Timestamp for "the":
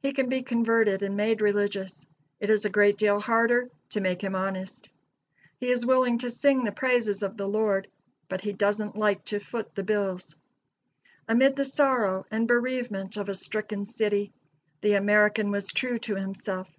6.64-6.72, 7.36-7.44, 9.74-9.82, 11.56-11.66, 14.80-14.94